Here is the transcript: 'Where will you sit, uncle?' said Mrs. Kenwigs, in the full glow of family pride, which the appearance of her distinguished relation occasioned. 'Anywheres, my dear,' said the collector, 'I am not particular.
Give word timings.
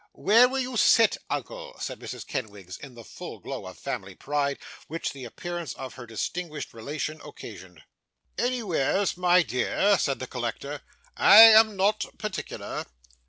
'Where 0.13 0.49
will 0.49 0.57
you 0.59 0.77
sit, 0.77 1.17
uncle?' 1.29 1.75
said 1.79 1.99
Mrs. 1.99 2.25
Kenwigs, 2.25 2.75
in 2.75 2.95
the 2.95 3.03
full 3.03 3.37
glow 3.37 3.67
of 3.67 3.77
family 3.77 4.15
pride, 4.15 4.57
which 4.87 5.13
the 5.13 5.25
appearance 5.25 5.75
of 5.75 5.93
her 5.93 6.07
distinguished 6.07 6.73
relation 6.73 7.21
occasioned. 7.23 7.83
'Anywheres, 8.35 9.15
my 9.15 9.43
dear,' 9.43 9.99
said 9.99 10.17
the 10.17 10.25
collector, 10.25 10.81
'I 11.17 11.35
am 11.41 11.75
not 11.75 12.03
particular. 12.17 12.87